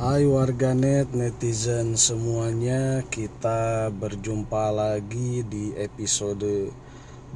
Hai 0.00 0.24
warganet 0.24 1.12
netizen 1.12 1.92
semuanya 1.92 3.04
Kita 3.04 3.92
berjumpa 3.92 4.72
lagi 4.72 5.44
di 5.44 5.76
episode 5.76 6.72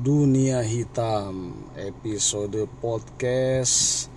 Dunia 0.01 0.65
Hitam 0.65 1.53
Episode 1.77 2.65
podcast 2.81 4.09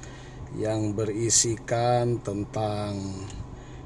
Yang 0.56 0.96
berisikan 0.96 2.24
tentang 2.24 3.20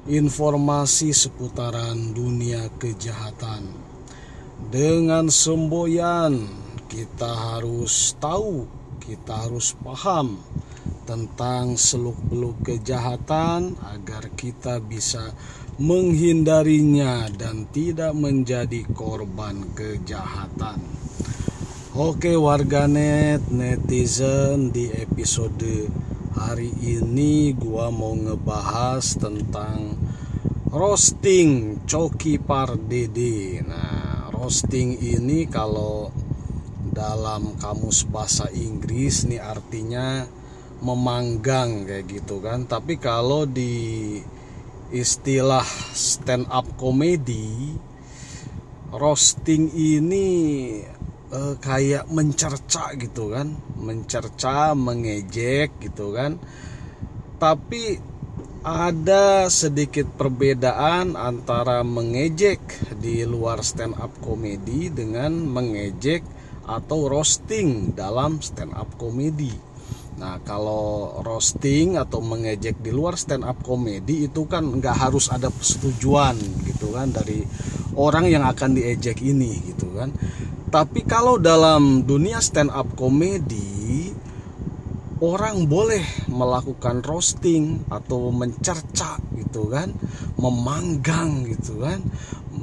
Informasi 0.06 1.10
seputaran 1.10 2.14
dunia 2.14 2.70
kejahatan. 2.78 3.66
Dengan 4.70 5.26
semboyan 5.26 6.38
Kita 6.86 7.58
harus 7.58 8.14
tahu 8.22 8.70
Kita 9.02 9.42
harus 9.42 9.74
paham 9.82 10.38
tentang 11.02 11.74
seluk-beluk 11.74 12.62
kejahatan 12.62 13.74
agar 13.92 14.30
kita 14.34 14.78
bisa 14.78 15.34
menghindarinya 15.82 17.26
dan 17.32 17.66
tidak 17.72 18.14
menjadi 18.14 18.86
korban 18.92 19.72
kejahatan. 19.74 20.78
Oke 21.92 22.32
warganet 22.38 23.52
netizen 23.52 24.72
di 24.72 24.88
episode 24.96 25.92
hari 26.32 26.72
ini 26.80 27.52
gua 27.52 27.92
mau 27.92 28.16
ngebahas 28.16 29.20
tentang 29.20 30.00
roasting 30.72 31.84
Coki 31.84 32.40
Pardede. 32.40 33.60
Nah, 33.60 34.32
roasting 34.32 34.96
ini 35.04 35.44
kalau 35.44 36.08
dalam 36.92 37.56
kamus 37.60 38.08
bahasa 38.08 38.48
Inggris 38.52 39.28
nih 39.28 39.40
artinya 39.40 40.24
memanggang 40.82 41.86
kayak 41.86 42.10
gitu 42.10 42.42
kan. 42.42 42.66
Tapi 42.66 42.98
kalau 42.98 43.46
di 43.46 44.18
istilah 44.92 45.64
stand 45.94 46.50
up 46.50 46.66
comedy 46.76 47.72
roasting 48.92 49.72
ini 49.72 50.26
eh, 51.30 51.54
kayak 51.62 52.10
mencerca 52.10 52.92
gitu 52.98 53.30
kan. 53.30 53.54
Mencerca 53.78 54.74
mengejek 54.74 55.78
gitu 55.78 56.12
kan. 56.12 56.36
Tapi 57.38 58.12
ada 58.62 59.50
sedikit 59.50 60.06
perbedaan 60.14 61.18
antara 61.18 61.82
mengejek 61.82 62.62
di 63.02 63.26
luar 63.26 63.66
stand 63.66 63.98
up 63.98 64.14
comedy 64.22 64.86
dengan 64.86 65.34
mengejek 65.50 66.22
atau 66.62 67.10
roasting 67.10 67.90
dalam 67.98 68.38
stand 68.38 68.70
up 68.78 68.86
comedy 68.94 69.71
Nah 70.22 70.38
kalau 70.46 71.18
roasting 71.26 71.98
atau 71.98 72.22
mengejek 72.22 72.78
di 72.78 72.94
luar 72.94 73.18
stand 73.18 73.42
up 73.42 73.58
komedi 73.66 74.30
itu 74.30 74.46
kan 74.46 74.62
nggak 74.62 74.94
harus 74.94 75.26
ada 75.34 75.50
persetujuan 75.50 76.38
gitu 76.62 76.94
kan 76.94 77.10
dari 77.10 77.42
orang 77.98 78.30
yang 78.30 78.46
akan 78.46 78.78
diejek 78.78 79.18
ini 79.18 79.74
gitu 79.74 79.90
kan. 79.98 80.14
Tapi 80.70 81.02
kalau 81.10 81.42
dalam 81.42 82.06
dunia 82.06 82.38
stand 82.38 82.70
up 82.70 82.94
komedi 82.94 84.14
orang 85.18 85.66
boleh 85.66 86.30
melakukan 86.30 87.02
roasting 87.02 87.82
atau 87.90 88.30
mencerca 88.30 89.18
gitu 89.34 89.70
kan, 89.74 89.90
memanggang 90.38 91.46
gitu 91.50 91.82
kan, 91.82 91.98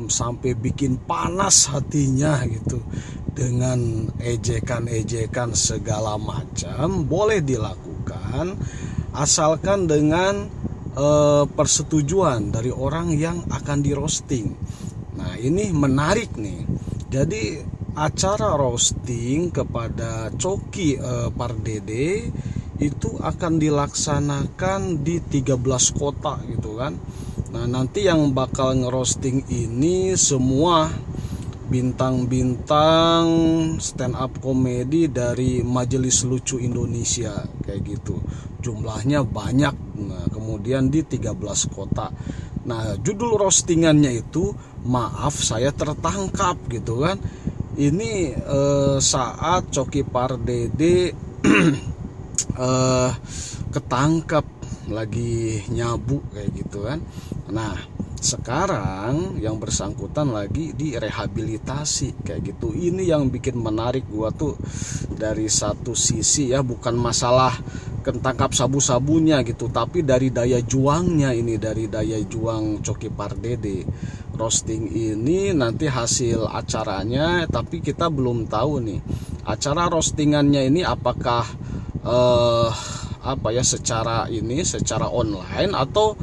sampai 0.07 0.55
bikin 0.55 0.95
panas 1.03 1.67
hatinya 1.71 2.39
gitu 2.47 2.79
dengan 3.39 4.11
ejekan-ejekan 4.19 5.55
segala 5.55 6.19
macam 6.19 7.07
boleh 7.07 7.39
dilakukan 7.39 8.59
asalkan 9.15 9.87
dengan 9.87 10.51
e, 10.91 11.07
persetujuan 11.47 12.51
dari 12.51 12.67
orang 12.67 13.15
yang 13.15 13.47
akan 13.47 13.79
di 13.79 13.95
roasting. 13.95 14.51
Nah, 15.15 15.39
ini 15.39 15.71
menarik 15.71 16.35
nih. 16.35 16.67
Jadi 17.07 17.63
acara 17.95 18.59
roasting 18.59 19.55
kepada 19.55 20.35
Coki 20.35 20.99
e, 20.99 21.31
Pardede 21.31 22.27
itu 22.79 23.09
akan 23.19 23.59
dilaksanakan 23.59 25.03
di 25.03 25.23
13 25.23 25.55
kota 25.95 26.43
gitu 26.43 26.75
kan. 26.75 26.95
Nah, 27.49 27.65
nanti 27.65 28.05
yang 28.05 28.29
bakal 28.31 28.77
ngerosting 28.77 29.47
ini 29.49 30.13
semua 30.13 30.87
bintang-bintang 31.69 33.25
stand 33.77 34.17
up 34.17 34.41
komedi 34.41 35.05
dari 35.05 35.61
Majelis 35.61 36.25
Lucu 36.25 36.57
Indonesia 36.57 37.45
kayak 37.61 37.81
gitu. 37.85 38.17
Jumlahnya 38.59 39.23
banyak. 39.23 39.75
Nah, 40.03 40.25
kemudian 40.33 40.89
di 40.89 41.05
13 41.05 41.69
kota. 41.69 42.09
Nah, 42.65 42.97
judul 42.99 43.39
roastingannya 43.39 44.19
itu 44.19 44.51
maaf 44.83 45.37
saya 45.39 45.69
tertangkap 45.71 46.57
gitu 46.67 47.05
kan. 47.05 47.21
Ini 47.79 48.35
eh, 48.35 48.97
saat 48.99 49.71
Coki 49.71 50.03
Pardede 50.03 51.13
eh, 52.67 53.11
ketangkap 53.69 54.45
lagi 54.89 55.63
nyabu 55.69 56.25
kayak 56.33 56.49
gitu 56.57 56.83
kan. 56.83 56.99
Nah, 57.53 57.77
sekarang 58.19 59.39
yang 59.39 59.57
bersangkutan 59.57 60.29
lagi 60.29 60.75
direhabilitasi 60.75 62.23
kayak 62.23 62.55
gitu. 62.55 62.75
Ini 62.75 63.15
yang 63.15 63.31
bikin 63.31 63.55
menarik 63.55 64.05
gua 64.11 64.29
tuh 64.31 64.59
dari 65.11 65.47
satu 65.47 65.95
sisi 65.95 66.51
ya 66.51 66.59
bukan 66.59 66.95
masalah 66.99 67.55
ketangkap 67.99 68.55
sabu-sabunya 68.55 69.43
gitu 69.43 69.67
tapi 69.67 70.07
dari 70.07 70.31
daya 70.31 70.63
juangnya 70.63 71.35
ini 71.35 71.59
dari 71.59 71.91
daya 71.91 72.19
juang 72.23 72.83
Coki 72.83 73.09
Pardede. 73.11 73.83
Roasting 74.39 74.87
ini 74.95 75.51
nanti 75.51 75.91
hasil 75.91 76.47
acaranya 76.47 77.43
tapi 77.51 77.83
kita 77.83 78.07
belum 78.07 78.47
tahu 78.47 78.73
nih 78.79 78.99
acara 79.43 79.91
roastingannya 79.91 80.71
ini 80.71 80.81
apakah 80.87 81.43
eh, 82.07 82.69
apa 83.19 83.47
ya 83.51 83.63
secara 83.67 84.31
ini 84.31 84.63
secara 84.63 85.11
online 85.11 85.75
atau 85.75 86.15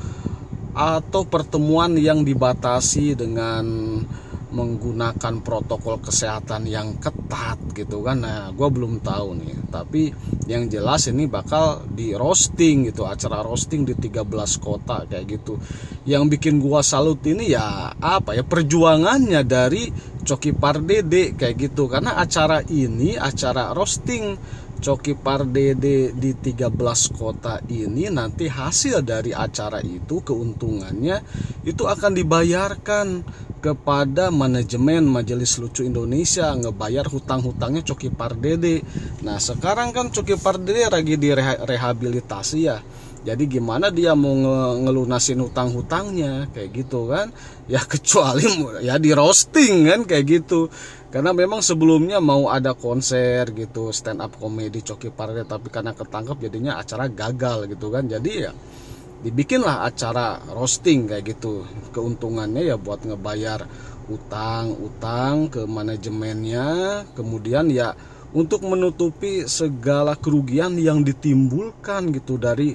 atau 0.77 1.25
pertemuan 1.25 1.97
yang 1.97 2.21
dibatasi 2.21 3.17
dengan 3.17 3.65
menggunakan 4.47 5.43
protokol 5.43 5.99
kesehatan 5.99 6.65
yang 6.71 6.97
ketat 7.01 7.59
gitu 7.75 8.01
kan? 8.01 8.23
Nah 8.23 8.53
gue 8.53 8.69
belum 8.69 9.01
tahu 9.01 9.41
nih. 9.41 9.57
Tapi 9.73 10.13
yang 10.47 10.71
jelas 10.71 11.09
ini 11.11 11.27
bakal 11.27 11.85
di 11.89 12.15
roasting 12.15 12.89
gitu 12.93 13.05
acara 13.05 13.43
roasting 13.43 13.89
di 13.89 13.97
13 13.97 14.23
kota 14.63 15.05
kayak 15.09 15.27
gitu. 15.27 15.59
Yang 16.07 16.39
bikin 16.39 16.63
gue 16.63 16.81
salut 16.85 17.19
ini 17.27 17.53
ya 17.53 17.93
apa 17.97 18.37
ya 18.37 18.45
perjuangannya 18.47 19.43
dari 19.43 19.91
Coki 20.23 20.55
Pardede 20.55 21.35
kayak 21.35 21.57
gitu. 21.57 21.91
Karena 21.91 22.17
acara 22.17 22.63
ini 22.69 23.19
acara 23.19 23.75
roasting 23.77 24.37
Coki 24.77 25.17
Pardede 25.17 26.13
di 26.13 26.31
13 26.37 26.71
kota 27.17 27.61
ini 27.73 28.07
nanti 28.13 28.47
hasil 28.47 29.03
dari 29.03 29.33
acara 29.33 29.81
itu 29.83 30.21
keuntungannya 30.21 31.21
itu 31.65 31.85
akan 31.89 32.13
dibayarkan 32.15 33.07
kepada 33.65 34.31
manajemen 34.31 35.09
Majelis 35.09 35.59
Lucu 35.59 35.83
Indonesia 35.83 36.55
ngebayar 36.55 37.09
hutang-hutangnya 37.11 37.83
Coki 37.83 38.15
Pardede. 38.15 38.87
Nah 39.27 39.43
sekarang 39.43 39.91
kan 39.91 40.15
Coki 40.15 40.39
Pardede 40.39 40.87
lagi 40.87 41.19
direhabilitasi 41.19 42.59
ya. 42.63 42.79
Jadi 43.27 43.59
gimana 43.59 43.91
dia 43.91 44.15
mau 44.15 44.31
ngelunasin 44.87 45.43
hutang-hutangnya 45.43 46.47
kayak 46.55 46.71
gitu 46.71 47.11
kan? 47.11 47.35
Ya 47.67 47.83
kecuali 47.91 48.47
ya 48.87 49.03
di 49.03 49.11
roasting 49.11 49.91
kan 49.91 50.01
kayak 50.07 50.25
gitu 50.31 50.71
karena 51.07 51.31
memang 51.31 51.63
sebelumnya 51.63 52.19
mau 52.19 52.51
ada 52.51 52.75
konser 52.75 53.55
gitu 53.55 53.95
stand 53.95 54.19
up 54.19 54.35
comedy 54.43 54.83
Coki 54.83 55.15
Parade 55.15 55.47
tapi 55.47 55.71
karena 55.71 55.95
ketangkep 55.95 56.51
jadinya 56.51 56.83
acara 56.83 57.07
gagal 57.07 57.71
gitu 57.71 57.95
kan. 57.95 58.11
Jadi 58.11 58.33
ya 58.43 58.51
dibikinlah 59.23 59.87
acara 59.87 60.43
roasting 60.51 61.07
kayak 61.07 61.39
gitu. 61.39 61.63
Keuntungannya 61.95 62.67
ya 62.67 62.77
buat 62.77 63.07
ngebayar 63.07 63.65
utang-utang 64.11 65.47
ke 65.47 65.63
manajemennya. 65.63 66.67
Kemudian 67.15 67.71
ya 67.71 67.95
untuk 68.35 68.67
menutupi 68.67 69.47
segala 69.47 70.19
kerugian 70.19 70.75
yang 70.75 71.07
ditimbulkan 71.07 72.11
gitu 72.11 72.35
dari 72.37 72.75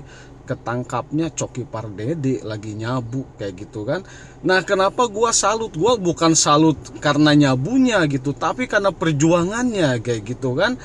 ketangkapnya 0.51 1.31
Coki 1.31 1.63
Pardede 1.63 2.43
lagi 2.43 2.75
nyabu 2.75 3.23
kayak 3.39 3.53
gitu 3.55 3.87
kan. 3.87 4.03
Nah 4.43 4.59
kenapa 4.67 5.07
gua 5.07 5.31
salut? 5.31 5.71
Gua 5.71 5.95
bukan 5.95 6.35
salut 6.35 6.75
karena 6.99 7.31
nyabunya 7.31 8.03
gitu 8.11 8.35
tapi 8.35 8.67
karena 8.67 8.91
perjuangannya 8.91 10.03
kayak 10.03 10.21
gitu 10.27 10.59
kan. 10.59 10.75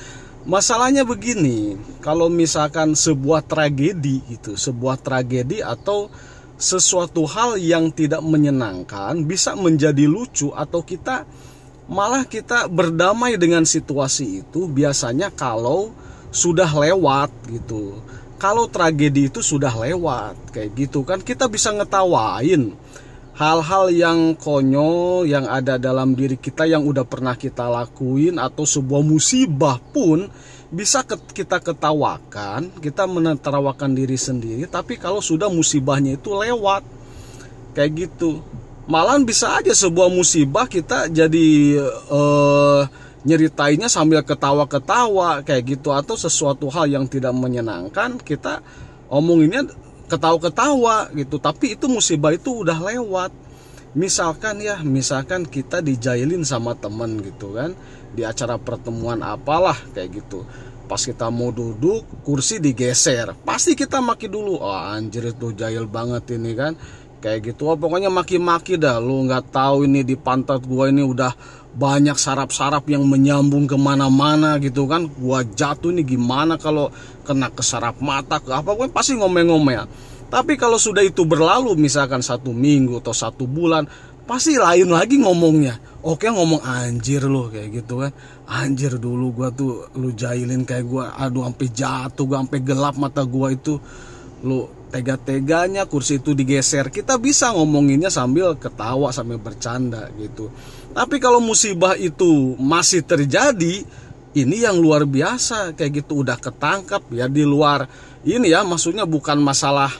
Masalahnya 0.46 1.02
begini 1.02 1.74
kalau 1.98 2.30
misalkan 2.30 2.94
sebuah 2.94 3.42
tragedi 3.42 4.22
itu 4.30 4.54
sebuah 4.54 5.02
tragedi 5.02 5.58
atau 5.58 6.06
sesuatu 6.56 7.26
hal 7.26 7.58
yang 7.58 7.90
tidak 7.90 8.22
menyenangkan 8.22 9.26
bisa 9.26 9.52
menjadi 9.58 10.08
lucu 10.08 10.54
atau 10.54 10.80
kita 10.86 11.28
malah 11.86 12.24
kita 12.26 12.66
berdamai 12.66 13.36
dengan 13.38 13.62
situasi 13.62 14.42
itu 14.42 14.66
biasanya 14.66 15.30
kalau 15.30 15.92
sudah 16.34 16.66
lewat 16.66 17.30
gitu 17.46 17.98
kalau 18.36 18.68
tragedi 18.68 19.32
itu 19.32 19.40
sudah 19.40 19.72
lewat 19.72 20.52
kayak 20.52 20.70
gitu 20.76 21.02
kan 21.02 21.20
kita 21.20 21.48
bisa 21.48 21.72
ngetawain 21.72 22.76
hal-hal 23.36 23.92
yang 23.92 24.32
konyol 24.32 25.28
yang 25.28 25.44
ada 25.44 25.76
dalam 25.76 26.16
diri 26.16 26.40
kita 26.40 26.64
yang 26.64 26.88
udah 26.88 27.04
pernah 27.04 27.36
kita 27.36 27.68
lakuin 27.68 28.40
atau 28.40 28.64
sebuah 28.64 29.04
musibah 29.04 29.76
pun 29.92 30.28
bisa 30.66 31.06
kita 31.06 31.62
ketawakan, 31.62 32.74
kita 32.82 33.06
menertawakan 33.06 33.94
diri 33.94 34.18
sendiri, 34.18 34.66
tapi 34.66 34.98
kalau 34.98 35.22
sudah 35.22 35.46
musibahnya 35.46 36.18
itu 36.18 36.34
lewat, 36.34 36.82
kayak 37.70 37.92
gitu, 37.94 38.42
malahan 38.90 39.22
bisa 39.22 39.62
aja 39.62 39.70
sebuah 39.70 40.10
musibah 40.10 40.66
kita 40.66 41.06
jadi 41.06 41.78
uh, 42.10 42.82
nyeritainnya 43.26 43.90
sambil 43.90 44.22
ketawa-ketawa 44.22 45.42
kayak 45.42 45.76
gitu 45.76 45.90
atau 45.90 46.14
sesuatu 46.14 46.70
hal 46.70 46.86
yang 46.86 47.10
tidak 47.10 47.34
menyenangkan 47.34 48.22
kita 48.22 48.62
omonginnya 49.10 49.66
ketawa-ketawa 50.06 51.10
gitu. 51.18 51.42
Tapi 51.42 51.74
itu 51.74 51.90
musibah 51.90 52.30
itu 52.30 52.62
udah 52.62 52.78
lewat. 52.78 53.34
Misalkan 53.96 54.62
ya 54.62 54.78
misalkan 54.84 55.48
kita 55.48 55.82
dijailin 55.82 56.46
sama 56.46 56.78
temen 56.78 57.18
gitu 57.26 57.50
kan. 57.58 57.74
Di 58.14 58.22
acara 58.22 58.56
pertemuan 58.56 59.20
apalah 59.26 59.76
kayak 59.90 60.22
gitu. 60.22 60.46
Pas 60.86 61.02
kita 61.02 61.26
mau 61.34 61.50
duduk 61.50 62.06
kursi 62.22 62.62
digeser. 62.62 63.34
Pasti 63.42 63.74
kita 63.74 63.98
maki 63.98 64.30
dulu. 64.30 64.62
Oh 64.62 64.70
anjir 64.70 65.34
itu 65.34 65.50
jahil 65.50 65.90
banget 65.90 66.38
ini 66.38 66.54
kan. 66.54 66.78
Kayak 67.18 67.56
gitu. 67.56 67.66
Oh, 67.66 67.74
pokoknya 67.74 68.06
maki-maki 68.12 68.78
dah. 68.78 69.02
Lu 69.02 69.26
nggak 69.26 69.50
tahu 69.50 69.88
ini 69.88 70.06
di 70.06 70.14
pantat 70.14 70.62
gua 70.62 70.86
ini 70.92 71.02
udah 71.02 71.34
banyak 71.76 72.16
sarap-sarap 72.16 72.88
yang 72.88 73.04
menyambung 73.04 73.68
ke 73.68 73.76
mana-mana 73.76 74.56
gitu 74.56 74.88
kan. 74.88 75.04
Gua 75.12 75.44
jatuh 75.44 75.92
ini 75.92 76.02
gimana 76.02 76.56
kalau 76.56 76.88
kena 77.28 77.52
ke 77.52 77.60
sarap 77.60 78.00
mata 78.00 78.40
ke 78.40 78.48
apa 78.48 78.72
gue 78.72 78.88
pasti 78.88 79.12
ngomel-ngomel. 79.20 79.84
Tapi 80.32 80.56
kalau 80.56 80.80
sudah 80.80 81.04
itu 81.04 81.22
berlalu 81.28 81.76
misalkan 81.76 82.24
satu 82.24 82.50
minggu 82.50 82.98
atau 83.04 83.12
satu 83.14 83.44
bulan 83.44 83.84
pasti 84.24 84.56
lain 84.56 84.88
lagi 84.88 85.20
ngomongnya. 85.20 86.00
Oke 86.02 86.32
ngomong 86.32 86.64
anjir 86.64 87.28
lo 87.28 87.52
kayak 87.52 87.68
gitu 87.84 88.00
kan. 88.00 88.12
Anjir 88.48 88.96
dulu 88.96 89.36
gua 89.36 89.52
tuh 89.52 89.92
lu 90.00 90.16
jahilin 90.16 90.64
kayak 90.64 90.86
gua 90.88 91.12
aduh 91.14 91.44
sampai 91.44 91.68
jatuh 91.70 92.24
gua 92.24 92.40
sampai 92.40 92.60
gelap 92.64 92.96
mata 92.96 93.20
gua 93.28 93.52
itu. 93.52 93.76
Lu 94.40 94.64
tega-teganya 94.88 95.84
kursi 95.84 96.24
itu 96.24 96.32
digeser. 96.32 96.88
Kita 96.88 97.20
bisa 97.20 97.52
ngomonginnya 97.52 98.08
sambil 98.08 98.56
ketawa 98.56 99.12
sambil 99.12 99.36
bercanda 99.36 100.08
gitu 100.16 100.48
tapi 100.96 101.20
kalau 101.20 101.44
musibah 101.44 101.92
itu 101.92 102.56
masih 102.56 103.04
terjadi 103.04 103.84
ini 104.32 104.64
yang 104.64 104.80
luar 104.80 105.04
biasa. 105.04 105.76
Kayak 105.76 106.00
gitu 106.00 106.24
udah 106.24 106.40
ketangkap 106.40 107.04
ya 107.12 107.28
di 107.28 107.44
luar. 107.44 107.84
Ini 108.24 108.48
ya 108.48 108.64
maksudnya 108.64 109.04
bukan 109.04 109.36
masalah 109.36 109.92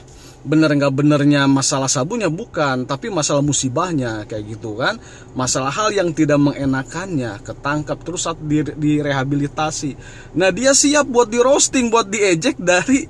bener 0.47 0.71
nggak 0.73 0.95
benernya 0.97 1.45
masalah 1.45 1.85
sabunnya 1.85 2.33
bukan. 2.33 2.89
Tapi 2.89 3.13
masalah 3.13 3.45
musibahnya 3.45 4.25
kayak 4.25 4.57
gitu 4.57 4.73
kan. 4.81 4.97
Masalah 5.37 5.69
hal 5.69 5.93
yang 5.93 6.09
tidak 6.17 6.41
mengenakannya 6.41 7.45
ketangkap 7.45 8.01
terus 8.01 8.25
saat 8.25 8.41
di, 8.41 8.65
direhabilitasi. 8.65 9.93
Nah 10.33 10.49
dia 10.49 10.73
siap 10.73 11.05
buat 11.05 11.29
di 11.29 11.37
roasting 11.37 11.93
buat 11.93 12.09
diejek 12.09 12.57
dari 12.57 13.05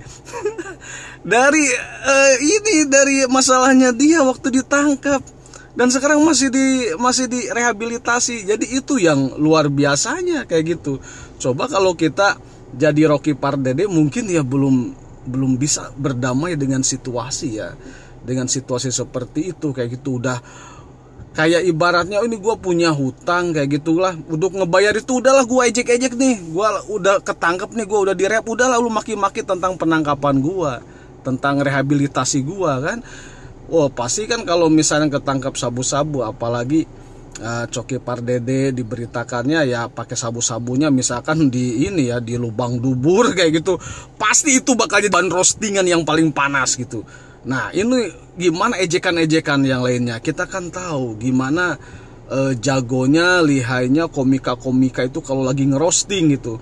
dari 1.40 1.66
uh, 2.04 2.36
ini 2.36 2.84
dari 2.84 3.24
masalahnya 3.32 3.96
dia 3.96 4.28
waktu 4.28 4.60
ditangkap 4.60 5.37
dan 5.78 5.94
sekarang 5.94 6.26
masih 6.26 6.50
di 6.50 6.90
masih 6.98 7.30
direhabilitasi. 7.30 8.50
Jadi 8.50 8.66
itu 8.82 8.98
yang 8.98 9.38
luar 9.38 9.70
biasanya 9.70 10.50
kayak 10.50 10.82
gitu. 10.82 10.98
Coba 11.38 11.70
kalau 11.70 11.94
kita 11.94 12.42
jadi 12.74 13.14
Rocky 13.14 13.38
Pardede 13.38 13.86
mungkin 13.86 14.26
ya 14.26 14.42
belum 14.42 14.98
belum 15.30 15.62
bisa 15.62 15.94
berdamai 15.94 16.58
dengan 16.58 16.82
situasi 16.82 17.62
ya. 17.62 17.78
Dengan 18.26 18.50
situasi 18.50 18.90
seperti 18.90 19.54
itu 19.54 19.70
kayak 19.70 20.02
gitu. 20.02 20.18
Udah 20.18 20.42
kayak 21.38 21.62
ibaratnya 21.70 22.26
ini 22.26 22.42
gue 22.42 22.56
punya 22.58 22.90
hutang 22.90 23.54
kayak 23.54 23.78
gitulah. 23.78 24.18
Untuk 24.34 24.58
ngebayar 24.58 24.98
itu 24.98 25.22
udahlah 25.22 25.46
gue 25.46 25.62
ejek-ejek 25.62 26.18
nih. 26.18 26.42
Gue 26.58 26.68
udah 26.90 27.22
ketangkep 27.22 27.78
nih 27.78 27.86
gue 27.86 28.00
udah 28.02 28.16
direp. 28.18 28.50
Udahlah 28.50 28.82
lu 28.82 28.90
maki-maki 28.90 29.46
tentang 29.46 29.78
penangkapan 29.78 30.42
gue 30.42 30.74
tentang 31.22 31.60
rehabilitasi 31.60 32.40
gue 32.48 32.74
kan 32.82 33.04
wah 33.68 33.90
pasti 33.92 34.28
kan 34.28 34.44
kalau 34.48 34.72
misalnya 34.72 35.20
ketangkap 35.20 35.56
sabu-sabu 35.56 36.24
apalagi 36.24 36.88
uh, 37.42 37.66
Coki 37.70 38.02
Pardede 38.02 38.74
diberitakannya 38.74 39.68
ya 39.68 39.92
pakai 39.92 40.18
sabu-sabunya 40.18 40.90
misalkan 40.90 41.52
di 41.52 41.86
ini 41.86 42.10
ya 42.10 42.18
di 42.24 42.36
lubang 42.40 42.82
dubur 42.82 43.32
kayak 43.38 43.62
gitu. 43.64 43.78
Pasti 44.18 44.58
itu 44.58 44.74
bakal 44.74 45.04
jadi 45.04 45.14
bahan 45.14 45.30
roastingan 45.30 45.86
yang 45.86 46.04
paling 46.08 46.34
panas 46.34 46.78
gitu. 46.78 47.04
Nah 47.48 47.72
ini 47.72 48.12
gimana 48.36 48.76
ejekan-ejekan 48.82 49.64
yang 49.64 49.86
lainnya? 49.86 50.20
Kita 50.20 50.50
kan 50.50 50.68
tahu 50.68 51.16
gimana 51.16 51.78
uh, 52.32 52.54
jagonya 52.58 53.40
lihainya 53.44 54.12
komika-komika 54.12 55.08
itu 55.08 55.24
kalau 55.24 55.48
lagi 55.48 55.64
ngerosting 55.64 56.36
gitu 56.36 56.60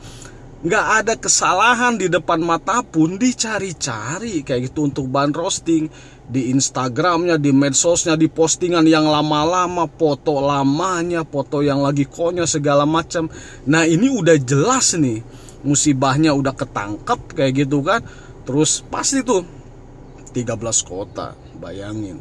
nggak 0.65 0.85
ada 1.05 1.13
kesalahan 1.13 1.93
di 1.93 2.09
depan 2.09 2.41
mata 2.41 2.81
pun 2.81 3.21
dicari-cari 3.21 4.41
kayak 4.41 4.73
gitu 4.73 4.89
untuk 4.89 5.05
bahan 5.13 5.29
roasting 5.29 5.85
di 6.25 6.49
Instagramnya, 6.49 7.37
di 7.37 7.53
medsosnya, 7.53 8.17
di 8.17 8.25
postingan 8.25 8.81
yang 8.89 9.05
lama-lama, 9.05 9.85
foto 9.85 10.41
lamanya, 10.41 11.21
foto 11.21 11.61
yang 11.61 11.85
lagi 11.85 12.09
konyol 12.09 12.49
segala 12.49 12.81
macam. 12.81 13.29
Nah 13.69 13.85
ini 13.85 14.09
udah 14.09 14.33
jelas 14.41 14.97
nih 14.97 15.21
musibahnya 15.61 16.33
udah 16.33 16.57
ketangkep 16.57 17.37
kayak 17.37 17.53
gitu 17.65 17.85
kan. 17.85 18.01
Terus 18.45 18.81
pasti 18.89 19.21
tuh 19.21 19.45
13 20.33 20.57
kota, 20.81 21.37
bayangin. 21.61 22.17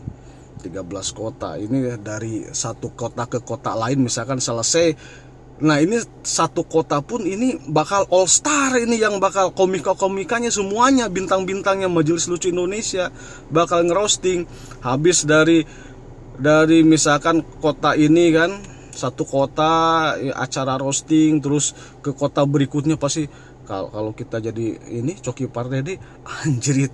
13 0.65 0.81
kota 1.13 1.61
ini 1.61 1.93
dari 2.01 2.41
satu 2.49 2.97
kota 2.97 3.29
ke 3.29 3.45
kota 3.45 3.77
lain 3.77 4.01
misalkan 4.01 4.41
selesai 4.41 4.97
Nah 5.63 5.79
ini 5.79 6.03
satu 6.27 6.67
kota 6.67 6.99
pun 6.99 7.23
ini 7.23 7.55
bakal 7.71 8.11
all 8.11 8.27
star 8.27 8.75
ini 8.75 8.99
yang 8.99 9.23
bakal 9.23 9.55
komika-komikanya 9.55 10.51
semuanya 10.51 11.07
bintang-bintangnya 11.07 11.87
Majelis 11.87 12.27
Lucu 12.27 12.51
Indonesia 12.51 13.15
bakal 13.55 13.87
ngerosting 13.87 14.51
habis 14.83 15.23
dari 15.23 15.63
dari 16.35 16.83
misalkan 16.83 17.47
kota 17.63 17.95
ini 17.95 18.35
kan 18.35 18.51
satu 18.95 19.23
kota 19.23 20.15
ya, 20.19 20.35
acara 20.39 20.79
roasting 20.79 21.39
terus 21.39 21.75
ke 22.03 22.11
kota 22.11 22.43
berikutnya 22.43 22.99
pasti 22.99 23.27
kalau 23.65 23.89
kalau 23.91 24.13
kita 24.15 24.39
jadi 24.39 24.79
ini 24.91 25.19
Coki 25.19 25.51
Pardede 25.51 25.99
anjrit. 26.43 26.91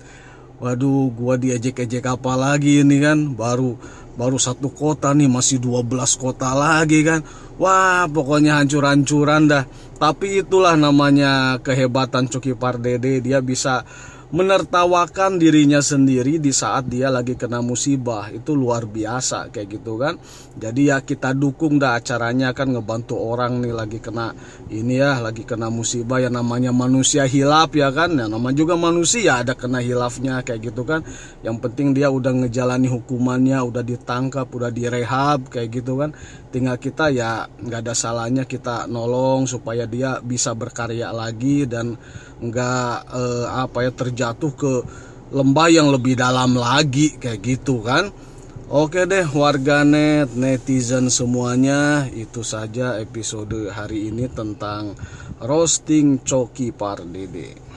Waduh 0.61 1.09
gua 1.17 1.41
diejek-ejek 1.41 2.05
apa 2.05 2.37
lagi 2.37 2.85
ini 2.85 3.01
kan? 3.01 3.33
Baru 3.33 3.81
baru 4.14 4.38
satu 4.38 4.71
kota 4.73 5.14
nih 5.14 5.31
masih 5.31 5.62
12 5.62 5.87
kota 6.19 6.55
lagi 6.55 7.02
kan. 7.02 7.21
Wah 7.61 8.09
pokoknya 8.09 8.62
hancur-hancuran 8.62 9.50
dah. 9.50 9.64
Tapi 10.00 10.40
itulah 10.40 10.75
namanya 10.81 11.61
kehebatan 11.61 12.26
Coki 12.33 12.57
Pardede. 12.57 13.21
Dia 13.21 13.45
bisa 13.45 13.85
menertawakan 14.31 15.43
dirinya 15.43 15.83
sendiri 15.83 16.39
di 16.39 16.55
saat 16.55 16.87
dia 16.87 17.11
lagi 17.11 17.35
kena 17.35 17.59
musibah. 17.59 18.31
Itu 18.31 18.55
luar 18.55 18.87
biasa 18.87 19.51
kayak 19.51 19.69
gitu 19.75 19.99
kan. 19.99 20.23
Jadi 20.55 20.91
ya 20.91 21.03
kita 21.03 21.35
dukung 21.35 21.83
dah 21.83 21.99
acaranya 21.99 22.55
kan 22.55 22.71
ngebantu 22.71 23.19
orang 23.19 23.59
nih 23.59 23.75
lagi 23.75 23.99
kena 23.99 24.31
ini 24.71 25.03
ya 25.03 25.19
lagi 25.19 25.43
kena 25.43 25.67
musibah. 25.67 26.23
Ya 26.23 26.31
namanya 26.31 26.71
manusia 26.71 27.27
hilaf 27.27 27.75
ya 27.75 27.91
kan. 27.91 28.15
Ya 28.15 28.31
nama 28.31 28.55
juga 28.55 28.79
manusia 28.79 29.43
ada 29.43 29.59
kena 29.59 29.83
hilafnya 29.83 30.47
kayak 30.47 30.71
gitu 30.71 30.87
kan. 30.87 31.03
Yang 31.43 31.57
penting 31.67 31.99
dia 31.99 32.07
udah 32.15 32.31
ngejalani 32.47 32.87
hukumannya 32.87 33.59
udah 33.67 33.83
ditangkap 33.83 34.47
udah 34.47 34.71
direhab 34.71 35.51
kayak 35.51 35.83
gitu 35.83 35.99
kan. 35.99 36.15
Tinggal 36.55 36.79
kita 36.79 37.11
ya 37.11 37.51
nggak 37.51 37.83
ada 37.83 37.95
salahnya 37.99 38.47
kita 38.47 38.87
nolong 38.87 39.51
supaya 39.51 39.91
dia 39.91 40.23
bisa 40.23 40.55
berkarya 40.55 41.11
lagi 41.11 41.67
dan 41.67 41.99
nggak 42.41 42.95
eh, 43.13 43.47
apa 43.53 43.79
ya 43.85 43.93
terjatuh 44.21 44.53
ke 44.53 44.75
lembah 45.33 45.73
yang 45.73 45.89
lebih 45.89 46.12
dalam 46.12 46.53
lagi 46.53 47.17
kayak 47.17 47.41
gitu 47.41 47.81
kan. 47.81 48.12
Oke 48.69 49.09
deh 49.09 49.25
warganet 49.33 50.37
netizen 50.37 51.09
semuanya 51.09 52.05
itu 52.12 52.45
saja 52.45 53.00
episode 53.00 53.73
hari 53.73 54.12
ini 54.12 54.29
tentang 54.29 54.93
roasting 55.41 56.21
Coki 56.21 56.71
Pardede 56.71 57.70